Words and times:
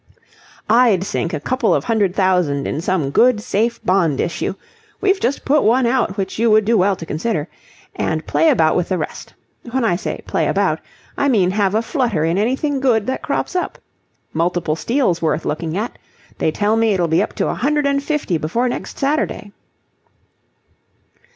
"I'd 0.67 1.03
sink 1.03 1.31
a 1.31 1.39
couple 1.39 1.75
of 1.75 1.83
hundred 1.83 2.15
thousand 2.15 2.65
in 2.67 2.81
some 2.81 3.11
good, 3.11 3.39
safe 3.39 3.79
bond 3.85 4.19
issue 4.19 4.55
we've 4.99 5.19
just 5.19 5.45
put 5.45 5.61
one 5.61 5.85
out 5.85 6.17
which 6.17 6.39
you 6.39 6.49
would 6.49 6.65
do 6.65 6.75
well 6.75 6.95
to 6.95 7.05
consider 7.05 7.47
and 7.95 8.25
play 8.25 8.49
about 8.49 8.75
with 8.75 8.89
the 8.89 8.97
rest. 8.97 9.35
When 9.69 9.83
I 9.85 9.95
say 9.95 10.23
play 10.25 10.47
about, 10.47 10.79
I 11.19 11.29
mean 11.29 11.51
have 11.51 11.75
a 11.75 11.83
flutter 11.83 12.25
in 12.25 12.39
anything 12.39 12.79
good 12.79 13.05
that 13.05 13.21
crops 13.21 13.55
up. 13.55 13.77
Multiple 14.33 14.75
Steel's 14.75 15.21
worth 15.21 15.45
looking 15.45 15.77
at. 15.77 15.99
They 16.39 16.51
tell 16.51 16.75
me 16.75 16.93
it'll 16.95 17.07
be 17.07 17.21
up 17.21 17.33
to 17.33 17.47
a 17.49 17.53
hundred 17.53 17.85
and 17.85 18.01
fifty 18.01 18.39
before 18.39 18.67
next 18.67 18.97
Saturday." 18.97 19.51